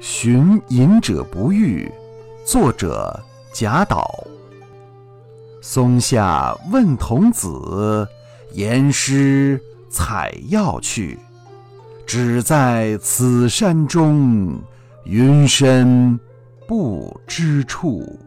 [0.00, 1.90] 寻隐者不遇
[2.44, 3.20] 作者
[3.52, 4.24] 贾岛
[5.60, 8.06] 松下问童子
[8.52, 11.18] 言师采药去
[12.06, 14.56] 只在此山中
[15.04, 16.18] 云深
[16.66, 18.18] 不知处。